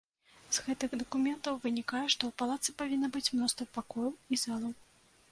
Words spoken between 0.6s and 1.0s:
гэтых